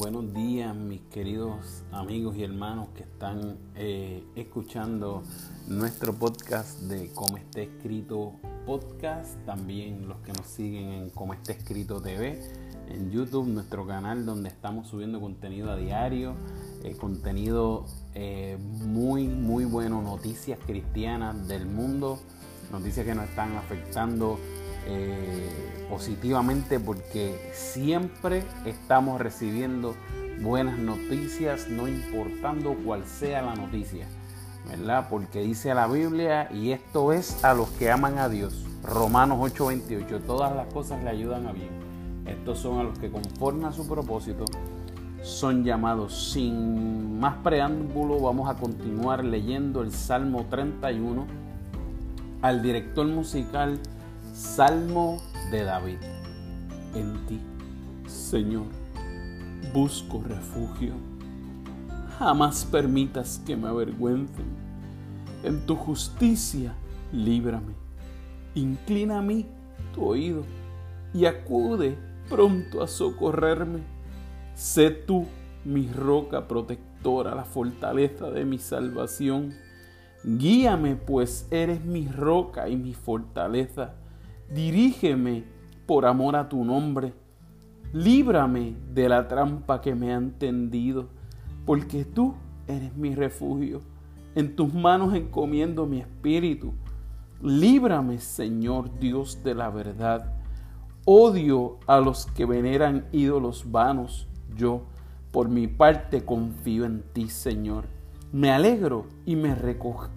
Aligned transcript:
buenos 0.00 0.32
días 0.32 0.74
mis 0.74 1.02
queridos 1.12 1.82
amigos 1.92 2.34
y 2.34 2.42
hermanos 2.42 2.88
que 2.96 3.02
están 3.02 3.58
eh, 3.76 4.24
escuchando 4.34 5.22
nuestro 5.68 6.14
podcast 6.14 6.80
de 6.84 7.12
Como 7.12 7.36
está 7.36 7.60
escrito 7.60 8.32
podcast, 8.64 9.36
también 9.44 10.08
los 10.08 10.16
que 10.20 10.32
nos 10.32 10.46
siguen 10.46 10.88
en 10.92 11.10
Como 11.10 11.34
está 11.34 11.52
escrito 11.52 12.00
TV, 12.00 12.40
en 12.88 13.10
YouTube, 13.10 13.46
nuestro 13.46 13.86
canal 13.86 14.24
donde 14.24 14.48
estamos 14.48 14.88
subiendo 14.88 15.20
contenido 15.20 15.70
a 15.70 15.76
diario, 15.76 16.32
eh, 16.82 16.96
contenido 16.96 17.84
eh, 18.14 18.56
muy, 18.58 19.28
muy 19.28 19.66
bueno, 19.66 20.00
noticias 20.00 20.58
cristianas 20.66 21.46
del 21.46 21.66
mundo, 21.66 22.18
noticias 22.72 23.04
que 23.04 23.14
nos 23.14 23.28
están 23.28 23.54
afectando 23.54 24.38
eh, 24.86 25.86
positivamente 25.88 26.80
porque 26.80 27.50
siempre 27.52 28.44
estamos 28.64 29.20
recibiendo 29.20 29.94
buenas 30.40 30.78
noticias, 30.78 31.68
no 31.68 31.88
importando 31.88 32.74
cuál 32.84 33.04
sea 33.04 33.42
la 33.42 33.54
noticia, 33.54 34.06
¿verdad? 34.68 35.08
Porque 35.10 35.40
dice 35.40 35.74
la 35.74 35.86
Biblia, 35.86 36.50
y 36.52 36.72
esto 36.72 37.12
es 37.12 37.44
a 37.44 37.54
los 37.54 37.68
que 37.70 37.90
aman 37.90 38.18
a 38.18 38.28
Dios, 38.28 38.64
Romanos 38.82 39.38
8:28, 39.40 40.20
todas 40.20 40.54
las 40.54 40.72
cosas 40.72 41.02
le 41.02 41.10
ayudan 41.10 41.46
a 41.46 41.52
bien. 41.52 41.70
Estos 42.26 42.58
son 42.58 42.78
a 42.78 42.82
los 42.84 42.98
que 42.98 43.10
conforme 43.10 43.66
a 43.66 43.72
su 43.72 43.86
propósito 43.86 44.44
son 45.22 45.64
llamados. 45.64 46.32
Sin 46.32 47.18
más 47.18 47.36
preámbulo, 47.38 48.20
vamos 48.20 48.48
a 48.48 48.54
continuar 48.54 49.24
leyendo 49.24 49.82
el 49.82 49.92
Salmo 49.92 50.46
31 50.48 51.26
al 52.42 52.62
director 52.62 53.06
musical 53.06 53.78
Salmo 54.40 55.18
de 55.50 55.64
David. 55.64 55.98
En 56.94 57.26
ti, 57.26 57.38
Señor, 58.06 58.64
busco 59.74 60.22
refugio. 60.26 60.94
Jamás 62.18 62.64
permitas 62.64 63.42
que 63.46 63.54
me 63.54 63.68
avergüencen. 63.68 64.46
En 65.42 65.66
tu 65.66 65.76
justicia, 65.76 66.72
líbrame. 67.12 67.74
Inclina 68.54 69.18
a 69.18 69.22
mí 69.22 69.44
tu 69.94 70.06
oído 70.06 70.44
y 71.12 71.26
acude 71.26 71.98
pronto 72.30 72.82
a 72.82 72.88
socorrerme. 72.88 73.80
Sé 74.54 74.90
tú 74.90 75.26
mi 75.66 75.86
roca 75.92 76.48
protectora, 76.48 77.34
la 77.34 77.44
fortaleza 77.44 78.30
de 78.30 78.46
mi 78.46 78.56
salvación. 78.56 79.52
Guíame, 80.24 80.96
pues 80.96 81.46
eres 81.50 81.84
mi 81.84 82.08
roca 82.08 82.70
y 82.70 82.76
mi 82.76 82.94
fortaleza 82.94 83.99
dirígeme 84.54 85.44
por 85.86 86.06
amor 86.06 86.36
a 86.36 86.48
tu 86.48 86.64
nombre. 86.64 87.14
Líbrame 87.92 88.76
de 88.92 89.08
la 89.08 89.26
trampa 89.26 89.80
que 89.80 89.94
me 89.94 90.12
han 90.12 90.32
tendido, 90.38 91.08
porque 91.66 92.04
tú 92.04 92.34
eres 92.66 92.94
mi 92.96 93.14
refugio. 93.14 93.80
En 94.34 94.54
tus 94.54 94.72
manos 94.72 95.14
encomiendo 95.14 95.86
mi 95.86 96.00
espíritu. 96.00 96.72
Líbrame, 97.42 98.18
Señor 98.18 98.98
Dios 99.00 99.42
de 99.42 99.54
la 99.54 99.70
verdad. 99.70 100.34
Odio 101.04 101.78
a 101.86 101.98
los 101.98 102.26
que 102.26 102.44
veneran 102.44 103.06
ídolos 103.10 103.70
vanos. 103.72 104.28
Yo, 104.54 104.82
por 105.32 105.48
mi 105.48 105.66
parte, 105.66 106.24
confío 106.24 106.84
en 106.84 107.02
ti, 107.12 107.28
Señor. 107.28 107.86
Me 108.30 108.52
alegro 108.52 109.06
y 109.26 109.34
me, 109.34 109.56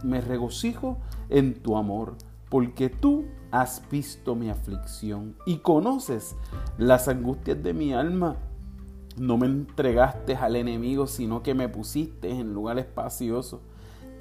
me 0.04 0.22
regocijo 0.22 1.00
en 1.30 1.56
tu 1.56 1.76
amor 1.76 2.16
porque 2.54 2.88
tú 2.88 3.26
has 3.54 3.84
visto 3.92 4.34
mi 4.34 4.50
aflicción 4.50 5.36
y 5.46 5.58
conoces 5.58 6.36
las 6.80 7.08
angustias 7.08 7.62
de 7.62 7.76
mi 7.76 7.94
alma. 7.94 8.38
No 9.16 9.38
me 9.38 9.45
entregaste 9.45 10.36
al 10.36 10.56
enemigo, 10.56 11.06
sino 11.06 11.44
que 11.44 11.54
me 11.54 11.70
pusiste 11.70 12.32
en 12.32 12.55
lugar 12.55 12.80
espacioso. 12.80 13.61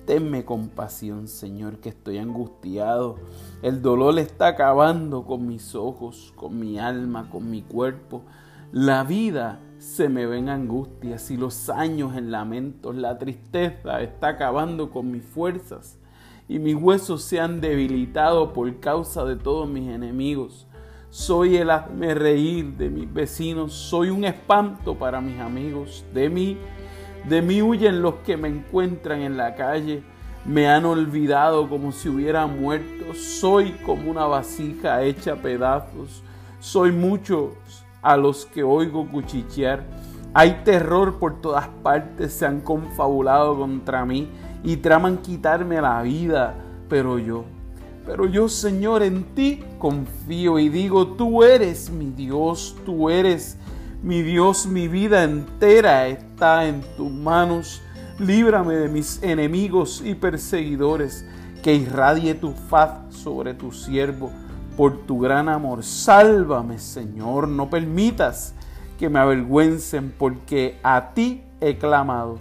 Tenme 0.05 0.45
compasión, 0.45 1.29
Señor, 1.29 1.79
que 1.79 1.89
estoy 1.89 2.19
angustiado. 2.19 3.17
El 3.63 3.81
dolor 3.81 4.19
está 4.19 4.49
acabando 4.49 5.25
con 5.25 5.47
mis 5.47 5.75
ojos, 5.75 6.35
con 6.37 6.61
mi 6.61 6.79
alma, 6.79 7.31
con 7.31 7.51
mi 7.51 7.63
cuerpo. 7.63 8.25
La 8.71 9.03
vida 9.03 9.61
se 9.79 10.11
me 10.11 10.27
ven 10.27 10.51
angustias 10.51 11.31
y 11.31 11.39
los 11.39 11.71
años 11.71 12.19
en 12.19 12.31
lamentos. 12.31 12.95
La 12.97 13.17
tristeza 13.17 14.03
está 14.03 14.29
acabando 14.29 14.91
con 14.91 15.11
mis 15.11 15.25
fuerzas 15.25 16.02
y 16.49 16.59
mis 16.59 16.75
huesos 16.75 17.23
se 17.23 17.41
han 17.41 17.61
debilitado 17.61 18.53
por 18.53 18.79
causa 18.81 19.25
de 19.25 19.37
todos 19.37 19.69
mis 19.69 19.89
enemigos. 19.89 20.67
Soy 21.11 21.57
el 21.57 21.71
hazme 21.71 22.15
reír 22.15 22.77
de 22.77 22.89
mis 22.89 23.13
vecinos, 23.13 23.73
soy 23.73 24.11
un 24.11 24.25
espanto 24.25 24.95
para 24.95 25.21
mis 25.21 25.39
amigos. 25.41 26.05
De 26.13 26.29
mí, 26.29 26.59
de 27.29 27.43
mí 27.43 27.63
huyen 27.63 28.03
los 28.03 28.15
que 28.25 28.37
me 28.37 28.49
encuentran 28.49 29.21
en 29.21 29.37
la 29.37 29.55
calle. 29.55 30.03
Me 30.45 30.69
han 30.69 30.85
olvidado 30.85 31.69
como 31.69 31.93
si 31.93 32.09
hubiera 32.09 32.47
muerto. 32.47 33.15
Soy 33.15 33.73
como 33.85 34.11
una 34.11 34.25
vasija 34.25 35.03
hecha 35.03 35.37
pedazos. 35.37 36.23
Soy 36.61 36.93
muchos 36.93 37.51
a 38.01 38.17
los 38.17 38.47
que 38.47 38.63
oigo 38.63 39.09
cuchichear. 39.09 39.85
Hay 40.35 40.63
terror 40.65 41.19
por 41.19 41.41
todas 41.43 41.69
partes, 41.83 42.33
se 42.33 42.47
han 42.47 42.63
confabulado 42.63 43.57
contra 43.57 44.07
mí 44.07 44.29
y 44.65 44.77
traman 44.77 45.19
quitarme 45.19 45.81
la 45.81 46.03
vida, 46.03 46.55
pero 46.89 47.19
yo, 47.19 47.45
pero 48.07 48.27
yo 48.27 48.49
Señor 48.49 49.03
en 49.03 49.25
ti 49.35 49.63
confío 49.79 50.59
y 50.59 50.69
digo, 50.69 51.09
tú 51.09 51.43
eres 51.43 51.91
mi 51.91 52.11
Dios, 52.11 52.77
tú 52.85 53.11
eres 53.11 53.57
mi 54.03 54.23
Dios, 54.23 54.67
mi 54.67 54.89
vida 54.89 55.23
entera 55.23 56.09
está 56.09 56.67
en 56.67 56.83
tus 56.97 57.11
manos. 57.11 57.83
Líbrame 58.19 58.75
de 58.75 58.89
mis 58.89 59.23
enemigos 59.23 60.03
y 60.05 60.15
perseguidores, 60.15 61.25
que 61.63 61.75
irradie 61.75 62.35
tu 62.35 62.53
faz 62.53 63.15
sobre 63.15 63.55
tu 63.55 63.71
siervo 63.73 64.31
por 64.77 65.07
tu 65.07 65.21
gran 65.21 65.49
amor. 65.49 65.85
Sálvame, 65.85 66.79
Señor, 66.79 67.47
no 67.47 67.71
permitas 67.71 68.55
que 68.99 69.09
me 69.09 69.21
avergüencen, 69.21 70.13
porque 70.19 70.79
a 70.83 71.15
ti 71.15 71.43
he 71.61 71.79
clamado 71.79 72.39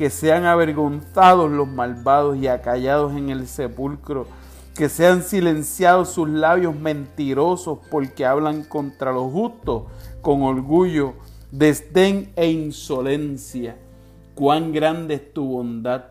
que 0.00 0.08
sean 0.08 0.46
avergonzados 0.46 1.50
los 1.50 1.68
malvados 1.68 2.38
y 2.38 2.46
acallados 2.46 3.14
en 3.14 3.28
el 3.28 3.46
sepulcro, 3.46 4.26
que 4.74 4.88
sean 4.88 5.22
silenciados 5.22 6.08
sus 6.08 6.26
labios 6.26 6.74
mentirosos 6.74 7.80
porque 7.90 8.24
hablan 8.24 8.64
contra 8.64 9.12
los 9.12 9.30
justos 9.30 9.82
con 10.22 10.40
orgullo, 10.40 11.16
desdén 11.50 12.32
e 12.34 12.50
insolencia. 12.50 13.76
Cuán 14.34 14.72
grande 14.72 15.16
es 15.16 15.34
tu 15.34 15.44
bondad, 15.44 16.04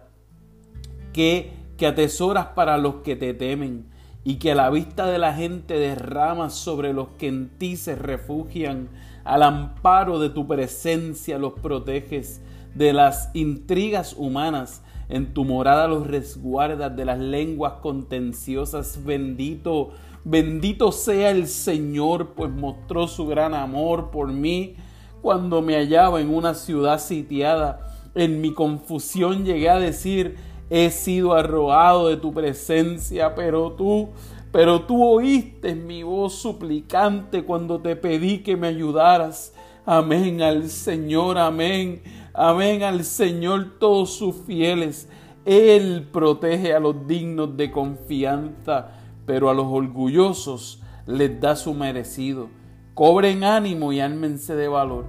que, 1.12 1.54
que 1.76 1.88
atesoras 1.88 2.50
para 2.50 2.78
los 2.78 2.98
que 2.98 3.16
te 3.16 3.34
temen 3.34 3.88
y 4.24 4.36
que 4.36 4.52
a 4.52 4.56
la 4.56 4.70
vista 4.70 5.08
de 5.08 5.18
la 5.18 5.34
gente 5.34 5.80
derramas 5.80 6.54
sobre 6.54 6.94
los 6.94 7.08
que 7.18 7.28
en 7.28 7.50
ti 7.58 7.76
se 7.76 7.96
refugian, 7.96 8.90
al 9.24 9.42
amparo 9.42 10.20
de 10.20 10.30
tu 10.30 10.46
presencia 10.46 11.40
los 11.40 11.54
proteges 11.54 12.40
de 12.76 12.94
las 12.94 13.30
intrigas 13.34 14.14
humanas. 14.18 14.82
En 15.10 15.34
tu 15.34 15.44
morada 15.44 15.88
los 15.88 16.06
resguardas 16.06 16.96
de 16.96 17.06
las 17.06 17.20
lenguas 17.20 17.74
contenciosas. 17.82 19.04
Bendito, 19.04 19.92
bendito 20.24 20.92
sea 20.92 21.32
el 21.32 21.48
Señor, 21.48 22.34
pues 22.36 22.52
mostró 22.52 23.08
su 23.08 23.26
gran 23.26 23.54
amor 23.54 24.12
por 24.12 24.32
mí 24.32 24.76
cuando 25.22 25.62
me 25.62 25.76
hallaba 25.76 26.22
en 26.22 26.34
una 26.34 26.54
ciudad 26.54 27.00
sitiada. 27.00 27.80
En 28.16 28.42
mi 28.42 28.54
confusión 28.54 29.46
llegué 29.46 29.70
a 29.70 29.80
decir, 29.80 30.38
he 30.70 30.90
sido 30.92 31.34
arrojado 31.34 32.10
de 32.10 32.18
tu 32.18 32.34
presencia, 32.34 33.36
pero 33.36 33.72
tú, 33.72 34.10
pero 34.52 34.82
tú 34.82 35.04
oíste 35.04 35.76
mi 35.76 36.04
voz 36.04 36.36
suplicante 36.36 37.44
cuando 37.44 37.80
te 37.80 37.96
pedí 37.96 38.40
que 38.40 38.56
me 38.56 38.68
ayudaras. 38.68 39.54
Amén 39.86 40.42
al 40.42 40.70
Señor, 40.70 41.38
amén. 41.38 42.02
Amén 42.42 42.84
al 42.84 43.04
Señor 43.04 43.80
todos 43.80 44.14
sus 44.14 44.34
fieles. 44.34 45.10
Él 45.44 46.08
protege 46.10 46.74
a 46.74 46.80
los 46.80 47.06
dignos 47.06 47.58
de 47.58 47.70
confianza, 47.70 48.92
pero 49.26 49.50
a 49.50 49.54
los 49.54 49.66
orgullosos 49.66 50.82
les 51.06 51.38
da 51.42 51.58
su 51.58 51.74
merecido. 51.74 52.48
Cobren 52.94 53.44
ánimo 53.44 53.92
y 53.92 54.00
ármense 54.00 54.56
de 54.56 54.70
valor 54.70 55.04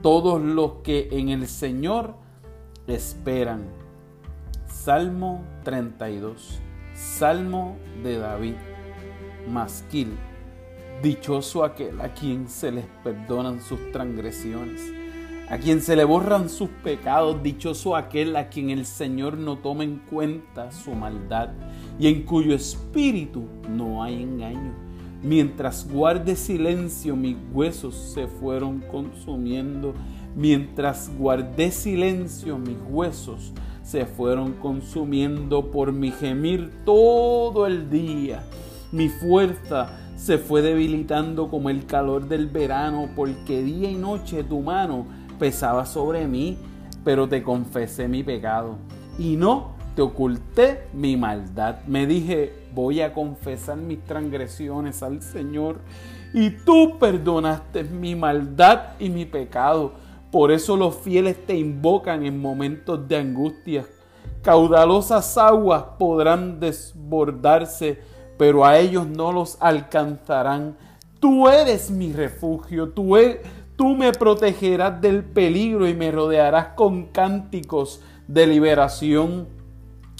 todos 0.00 0.40
los 0.40 0.76
que 0.82 1.08
en 1.12 1.28
el 1.28 1.48
Señor 1.48 2.14
esperan. 2.86 3.64
Salmo 4.64 5.44
32. 5.64 6.62
Salmo 6.94 7.76
de 8.02 8.16
David. 8.16 8.54
Masquil. 9.46 10.16
Dichoso 11.02 11.62
aquel 11.62 12.00
a 12.00 12.14
quien 12.14 12.48
se 12.48 12.72
les 12.72 12.86
perdonan 13.04 13.60
sus 13.60 13.92
transgresiones 13.92 14.99
a 15.50 15.58
quien 15.58 15.82
se 15.82 15.96
le 15.96 16.04
borran 16.04 16.48
sus 16.48 16.68
pecados, 16.68 17.42
dichoso 17.42 17.96
aquel 17.96 18.36
a 18.36 18.48
quien 18.48 18.70
el 18.70 18.86
Señor 18.86 19.36
no 19.36 19.58
toma 19.58 19.84
en 19.84 19.98
cuenta 19.98 20.72
su 20.72 20.92
maldad 20.92 21.50
y 21.98 22.06
en 22.06 22.22
cuyo 22.22 22.54
espíritu 22.54 23.44
no 23.68 24.02
hay 24.02 24.22
engaño. 24.22 24.72
Mientras 25.22 25.86
guarde 25.90 26.36
silencio 26.36 27.16
mis 27.16 27.36
huesos 27.52 27.94
se 27.94 28.26
fueron 28.26 28.80
consumiendo, 28.80 29.92
Mientras 30.36 31.10
guardé 31.18 31.72
silencio, 31.72 32.56
mis 32.56 32.76
huesos 32.88 33.52
se 33.82 34.06
fueron 34.06 34.52
consumiendo 34.52 35.70
por 35.72 35.92
mi 35.92 36.12
gemir 36.12 36.70
todo 36.84 37.66
el 37.66 37.90
día. 37.90 38.44
Mi 38.92 39.08
fuerza 39.08 39.90
se 40.16 40.38
fue 40.38 40.62
debilitando 40.62 41.48
como 41.48 41.68
el 41.68 41.86
calor 41.86 42.28
del 42.28 42.46
verano, 42.46 43.10
porque 43.16 43.62
día 43.62 43.90
y 43.90 43.96
noche 43.96 44.44
tu 44.44 44.60
mano 44.60 45.06
pesaba 45.40 45.84
sobre 45.84 46.28
mí, 46.28 46.56
pero 47.02 47.28
te 47.28 47.42
confesé 47.42 48.06
mi 48.06 48.22
pecado. 48.22 48.76
Y 49.18 49.34
no 49.34 49.72
te 49.96 50.02
oculté 50.02 50.86
mi 50.92 51.16
maldad. 51.16 51.80
Me 51.88 52.06
dije, 52.06 52.52
voy 52.72 53.00
a 53.00 53.12
confesar 53.12 53.76
mis 53.76 54.04
transgresiones 54.04 55.02
al 55.02 55.20
Señor. 55.20 55.80
Y 56.32 56.50
tú 56.50 56.96
perdonaste 57.00 57.82
mi 57.82 58.14
maldad 58.14 58.90
y 59.00 59.10
mi 59.10 59.24
pecado. 59.24 59.94
Por 60.30 60.52
eso 60.52 60.76
los 60.76 60.94
fieles 60.94 61.44
te 61.44 61.56
invocan 61.56 62.24
en 62.24 62.38
momentos 62.38 63.08
de 63.08 63.16
angustia. 63.16 63.84
Caudalosas 64.42 65.36
aguas 65.36 65.82
podrán 65.98 66.60
desbordarse 66.60 67.98
pero 68.40 68.64
a 68.64 68.78
ellos 68.78 69.06
no 69.06 69.32
los 69.32 69.58
alcanzarán. 69.60 70.74
Tú 71.20 71.46
eres 71.46 71.90
mi 71.90 72.10
refugio, 72.14 72.88
tú, 72.88 73.18
e, 73.18 73.42
tú 73.80 73.96
me 73.96 74.12
protegerás 74.12 75.00
del 75.00 75.24
peligro 75.24 75.88
y 75.88 75.94
me 75.94 76.10
rodearás 76.10 76.74
con 76.74 77.06
cánticos 77.06 78.02
de 78.28 78.46
liberación. 78.46 79.48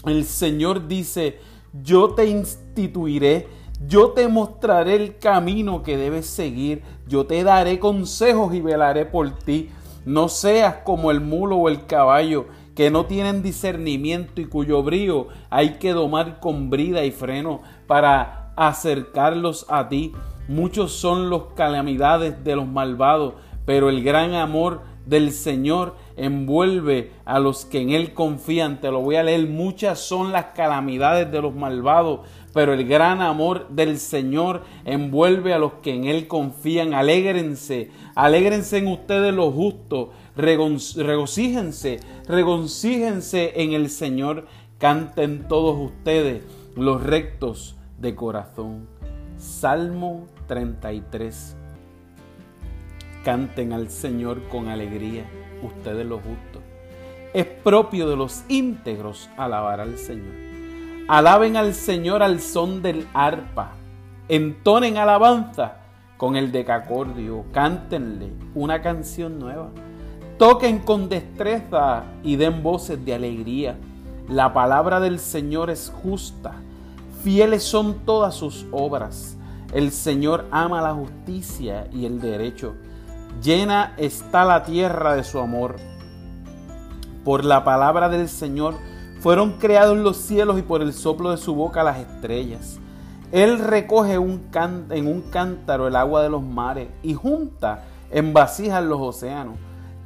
El 0.03 0.25
Señor 0.25 0.87
dice, 0.87 1.37
yo 1.71 2.15
te 2.15 2.25
instituiré, 2.25 3.47
yo 3.85 4.13
te 4.13 4.27
mostraré 4.27 4.95
el 4.95 5.19
camino 5.19 5.83
que 5.83 5.95
debes 5.95 6.25
seguir, 6.25 6.81
yo 7.07 7.27
te 7.27 7.43
daré 7.43 7.77
consejos 7.77 8.51
y 8.55 8.61
velaré 8.61 9.05
por 9.05 9.29
ti. 9.29 9.69
No 10.05 10.27
seas 10.27 10.77
como 10.77 11.11
el 11.11 11.21
mulo 11.21 11.57
o 11.57 11.69
el 11.69 11.85
caballo 11.85 12.47
que 12.73 12.89
no 12.89 13.05
tienen 13.05 13.43
discernimiento 13.43 14.41
y 14.41 14.45
cuyo 14.45 14.81
brío 14.81 15.27
hay 15.51 15.75
que 15.75 15.93
domar 15.93 16.39
con 16.39 16.71
brida 16.71 17.05
y 17.05 17.11
freno 17.11 17.61
para 17.85 18.53
acercarlos 18.55 19.67
a 19.69 19.87
ti. 19.87 20.13
Muchos 20.47 20.93
son 20.93 21.29
los 21.29 21.53
calamidades 21.53 22.43
de 22.43 22.55
los 22.55 22.67
malvados, 22.67 23.35
pero 23.71 23.89
el 23.89 24.03
gran 24.03 24.33
amor 24.33 24.81
del 25.05 25.31
Señor 25.31 25.95
envuelve 26.17 27.13
a 27.23 27.39
los 27.39 27.63
que 27.63 27.79
en 27.79 27.91
Él 27.91 28.13
confían. 28.13 28.81
Te 28.81 28.91
lo 28.91 28.99
voy 28.99 29.15
a 29.15 29.23
leer. 29.23 29.47
Muchas 29.47 29.97
son 29.97 30.33
las 30.33 30.47
calamidades 30.47 31.31
de 31.31 31.41
los 31.41 31.55
malvados, 31.55 32.19
pero 32.53 32.73
el 32.73 32.85
gran 32.85 33.21
amor 33.21 33.69
del 33.69 33.97
Señor 33.97 34.63
envuelve 34.83 35.53
a 35.53 35.57
los 35.57 35.75
que 35.75 35.95
en 35.95 36.03
Él 36.03 36.27
confían. 36.27 36.93
Alégrense, 36.93 37.91
alégrense 38.13 38.79
en 38.79 38.87
ustedes 38.87 39.33
los 39.33 39.53
justos, 39.53 40.09
regocíjense, 40.35 42.01
regocíjense 42.27 43.53
en 43.55 43.71
el 43.71 43.89
Señor, 43.89 44.47
canten 44.79 45.47
todos 45.47 45.79
ustedes 45.79 46.43
los 46.75 47.01
rectos 47.01 47.77
de 47.99 48.15
corazón. 48.15 48.89
Salmo 49.37 50.27
33. 50.47 51.60
Canten 53.23 53.73
al 53.73 53.89
Señor 53.89 54.47
con 54.49 54.67
alegría, 54.67 55.25
ustedes 55.61 56.05
los 56.05 56.21
justos. 56.21 56.61
Es 57.33 57.45
propio 57.45 58.09
de 58.09 58.15
los 58.15 58.43
íntegros 58.47 59.29
alabar 59.37 59.79
al 59.79 59.97
Señor. 59.97 60.33
Alaben 61.07 61.57
al 61.57 61.73
Señor 61.73 62.23
al 62.23 62.39
son 62.39 62.81
del 62.81 63.07
arpa. 63.13 63.73
Entonen 64.27 64.97
alabanza 64.97 65.77
con 66.17 66.35
el 66.35 66.51
decacordio. 66.51 67.45
Cántenle 67.51 68.31
una 68.55 68.81
canción 68.81 69.39
nueva 69.39 69.69
Toquen 70.41 70.79
con 70.79 71.07
destreza 71.07 72.03
y 72.23 72.35
den 72.35 72.63
voces 72.63 73.05
de 73.05 73.13
alegría. 73.13 73.77
La 74.27 74.53
palabra 74.53 74.99
del 74.99 75.19
Señor 75.19 75.69
es 75.69 75.93
justa. 76.01 76.53
Fieles 77.23 77.61
son 77.61 77.99
todas 78.05 78.33
sus 78.33 78.65
obras. 78.71 79.37
El 79.71 79.91
Señor 79.91 80.47
ama 80.49 80.81
la 80.81 80.95
justicia 80.95 81.87
y 81.93 82.07
el 82.07 82.19
derecho. 82.19 82.73
Llena 83.41 83.93
está 83.97 84.45
la 84.45 84.63
tierra 84.63 85.15
de 85.15 85.23
su 85.23 85.39
amor. 85.39 85.75
Por 87.23 87.45
la 87.45 87.63
palabra 87.63 88.09
del 88.09 88.27
Señor 88.27 88.75
fueron 89.19 89.53
creados 89.53 89.97
los 89.97 90.17
cielos 90.17 90.57
y 90.57 90.63
por 90.63 90.81
el 90.81 90.93
soplo 90.93 91.31
de 91.31 91.37
su 91.37 91.53
boca 91.53 91.83
las 91.83 91.99
estrellas. 91.99 92.79
Él 93.31 93.59
recoge 93.59 94.17
un 94.17 94.49
en 94.89 95.07
un 95.07 95.21
cántaro 95.21 95.87
el 95.87 95.95
agua 95.95 96.23
de 96.23 96.29
los 96.29 96.41
mares 96.41 96.89
y 97.03 97.13
junta 97.13 97.83
en 98.09 98.33
vasijas 98.33 98.83
los 98.83 98.99
océanos. 98.99 99.55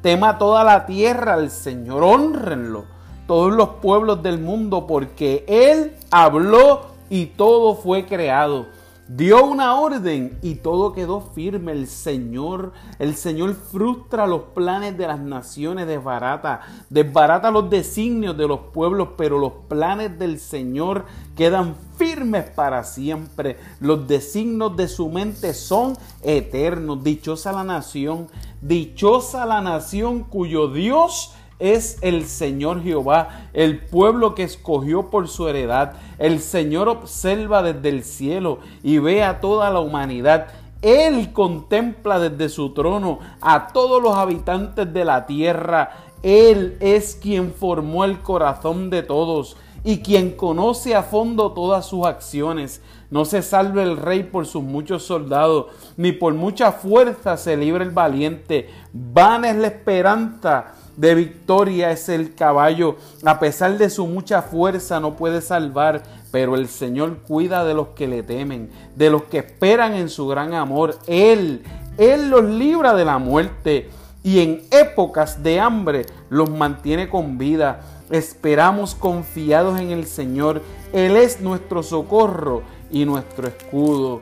Tema 0.02 0.38
toda 0.38 0.64
la 0.64 0.86
tierra 0.86 1.34
al 1.34 1.50
Señor, 1.50 2.04
honrenlo 2.04 2.96
todos 3.28 3.54
los 3.54 3.70
pueblos 3.82 4.22
del 4.22 4.40
mundo, 4.40 4.86
porque 4.88 5.44
Él 5.48 5.94
habló 6.12 6.88
y 7.10 7.28
todo 7.28 7.76
fue 7.76 8.06
creado. 8.06 8.68
Dio 9.08 9.46
una 9.46 9.76
orden 9.76 10.40
y 10.42 10.56
todo 10.56 10.92
quedó 10.92 11.22
firme. 11.22 11.74
El 11.74 11.86
Señor, 11.86 12.74
el 12.98 13.16
Señor 13.16 13.54
frustra 13.54 14.26
los 14.26 14.42
planes 14.56 14.98
de 14.98 15.06
las 15.06 15.20
naciones, 15.20 15.86
desbarata, 15.86 16.62
desbarata 16.90 17.52
los 17.52 17.70
designios 17.70 18.36
de 18.36 18.48
los 18.48 18.60
pueblos, 18.74 19.10
pero 19.16 19.38
los 19.38 19.54
planes 19.68 20.18
del 20.18 20.40
Señor 20.40 21.06
quedan 21.36 21.76
firmes 21.98 22.50
para 22.50 22.84
siempre. 22.84 23.60
Los 23.80 24.08
designios 24.08 24.76
de 24.76 24.88
su 24.88 25.08
mente 25.10 25.54
son 25.54 25.96
eternos. 26.24 27.04
Dichosa 27.04 27.52
la 27.52 27.64
nación, 27.64 28.28
dichosa 28.60 29.46
la 29.46 29.62
nación 29.62 30.24
cuyo 30.24 30.68
Dios 30.70 31.36
es 31.60 31.98
el 32.02 32.26
Señor 32.26 32.84
Jehová, 32.84 33.48
el 33.54 33.80
pueblo 33.80 34.36
que 34.36 34.44
escogió 34.44 35.10
por 35.10 35.28
su 35.28 35.48
heredad. 35.48 35.94
El 36.18 36.40
Señor 36.40 36.90
observa 36.90 37.64
desde 37.64 37.90
el 37.90 38.04
cielo 38.04 38.60
y 38.84 38.98
ve 38.98 39.24
a 39.24 39.40
toda 39.40 39.70
la 39.70 39.80
humanidad. 39.80 40.48
Él 40.82 41.32
contempla 41.34 42.20
desde 42.20 42.50
su 42.50 42.74
trono 42.74 43.20
a 43.42 43.68
todos 43.70 44.04
los 44.04 44.16
habitantes 44.16 44.92
de 44.92 45.06
la 45.06 45.26
tierra. 45.26 45.92
Él 46.22 46.78
es 46.80 47.16
quien 47.16 47.54
formó 47.54 48.04
el 48.04 48.20
corazón 48.20 48.90
de 48.90 49.02
todos 49.02 49.56
y 49.84 50.00
quien 50.00 50.32
conoce 50.32 50.96
a 50.96 51.04
fondo 51.04 51.54
todas 51.54 51.86
sus 51.86 52.06
acciones. 52.06 52.82
No 53.10 53.24
se 53.24 53.42
salve 53.42 53.84
el 53.84 53.98
rey 53.98 54.24
por 54.24 54.46
sus 54.46 54.64
muchos 54.64 55.04
soldados, 55.04 55.68
ni 55.96 56.12
por 56.12 56.34
mucha 56.34 56.72
fuerza 56.72 57.38
se 57.38 57.56
libre 57.56 57.84
el 57.84 57.92
valiente. 57.92 58.70
Vana 58.92 59.52
es 59.52 59.58
la 59.58 59.68
esperanza 59.68 60.74
de 60.98 61.16
victoria 61.16 61.92
es 61.92 62.10
el 62.10 62.34
caballo. 62.36 62.98
A 63.26 63.40
pesar 63.40 63.78
de 63.78 63.90
su 63.90 64.08
mucha 64.08 64.42
fuerza 64.42 65.00
no 65.00 65.16
puede 65.16 65.42
salvar, 65.42 66.04
pero 66.32 66.56
el 66.56 66.68
Señor 66.68 67.18
cuida 67.28 67.64
de 67.66 67.74
los 67.74 67.90
que 67.90 68.08
le 68.08 68.24
temen, 68.24 68.70
de 68.96 69.10
los 69.10 69.24
que 69.24 69.40
esperan 69.40 69.94
en 69.94 70.10
su 70.10 70.28
gran 70.28 70.54
amor. 70.54 70.98
Él, 71.08 71.64
Él 71.98 72.30
los 72.30 72.44
libra 72.46 72.94
de 72.94 73.06
la 73.06 73.18
muerte 73.18 73.90
y 74.24 74.40
en 74.40 74.64
épocas 74.72 75.44
de 75.44 75.60
hambre 75.60 76.06
los 76.30 76.50
mantiene 76.50 77.10
con 77.10 77.38
vida. 77.38 77.82
Esperamos 78.10 78.96
confiados 78.96 79.80
en 79.80 79.92
el 79.92 80.06
Señor. 80.06 80.62
Él 80.94 81.16
es 81.18 81.42
nuestro 81.42 81.84
socorro 81.84 82.64
y 82.90 83.06
nuestro 83.06 83.48
escudo. 83.48 84.22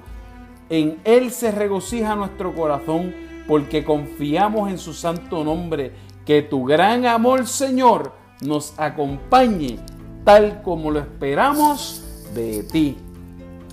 En 0.70 1.00
Él 1.04 1.32
se 1.32 1.52
regocija 1.52 2.16
nuestro 2.16 2.56
corazón 2.56 3.14
porque 3.48 3.84
confiamos 3.84 4.70
en 4.70 4.78
su 4.78 4.94
santo 4.94 5.44
nombre 5.44 5.92
que 6.26 6.42
tu 6.42 6.66
gran 6.66 7.06
amor, 7.06 7.48
Señor, 7.48 8.14
nos 8.42 8.74
acompañe 8.78 9.80
tal 10.24 10.62
como 10.62 10.92
lo 10.92 11.00
esperamos 11.00 12.04
de 12.34 12.64
ti. 12.64 12.98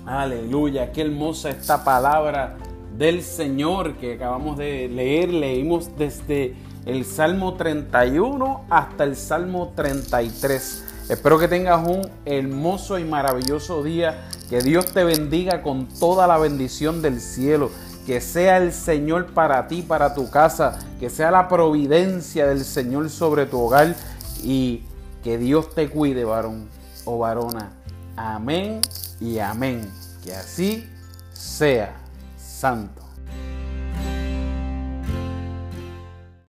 Aleluya, 0.05 0.91
qué 0.91 1.01
hermosa 1.01 1.49
esta 1.49 1.83
palabra 1.83 2.57
del 2.97 3.21
Señor 3.21 3.93
que 3.93 4.15
acabamos 4.15 4.57
de 4.57 4.89
leer. 4.89 5.29
Leímos 5.29 5.95
desde 5.97 6.55
el 6.85 7.05
Salmo 7.05 7.53
31 7.53 8.65
hasta 8.69 9.03
el 9.03 9.15
Salmo 9.15 9.71
33. 9.75 10.85
Espero 11.09 11.39
que 11.39 11.47
tengas 11.47 11.87
un 11.87 12.09
hermoso 12.25 12.99
y 12.99 13.03
maravilloso 13.03 13.83
día. 13.83 14.27
Que 14.49 14.61
Dios 14.61 14.87
te 14.87 15.05
bendiga 15.05 15.61
con 15.61 15.87
toda 15.87 16.27
la 16.27 16.37
bendición 16.37 17.01
del 17.01 17.21
cielo 17.21 17.71
que 18.05 18.21
sea 18.21 18.57
el 18.57 18.73
Señor 18.73 19.33
para 19.33 19.67
ti, 19.67 19.81
para 19.81 20.13
tu 20.13 20.29
casa, 20.29 20.79
que 20.99 21.09
sea 21.09 21.31
la 21.31 21.47
providencia 21.47 22.47
del 22.47 22.65
Señor 22.65 23.09
sobre 23.09 23.45
tu 23.45 23.59
hogar 23.59 23.95
y 24.43 24.83
que 25.23 25.37
Dios 25.37 25.73
te 25.75 25.89
cuide, 25.89 26.25
varón 26.25 26.67
o 27.05 27.19
varona. 27.19 27.71
Amén 28.15 28.81
y 29.19 29.39
amén. 29.39 29.89
Que 30.23 30.33
así 30.33 30.89
sea, 31.33 31.95
santo. 32.37 33.00